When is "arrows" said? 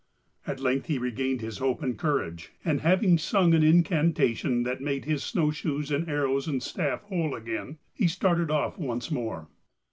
6.09-6.47